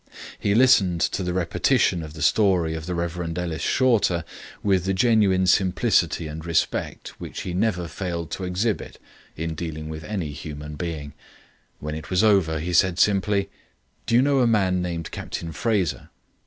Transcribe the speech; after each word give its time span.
He 0.39 0.55
listened 0.55 0.99
to 0.99 1.21
the 1.21 1.31
repetition 1.31 2.01
of 2.01 2.13
the 2.15 2.23
story 2.23 2.73
of 2.73 2.87
the 2.87 2.95
Rev. 2.95 3.37
Ellis 3.37 3.61
Shorter 3.61 4.23
with 4.63 4.85
the 4.85 4.95
genuine 4.95 5.45
simplicity 5.45 6.25
and 6.25 6.43
respect 6.43 7.09
which 7.19 7.41
he 7.41 7.53
never 7.53 7.87
failed 7.87 8.31
to 8.31 8.43
exhibit 8.43 8.97
in 9.35 9.53
dealing 9.53 9.89
with 9.89 10.03
any 10.03 10.31
human 10.31 10.75
being. 10.75 11.13
When 11.79 11.93
it 11.93 12.09
was 12.09 12.23
over 12.23 12.57
he 12.57 12.73
said 12.73 12.97
simply: 12.97 13.51
"Do 14.07 14.15
you 14.15 14.23
know 14.23 14.39
a 14.39 14.47
man 14.47 14.81
named 14.81 15.11
Captain 15.11 15.51
Fraser?" 15.51 16.09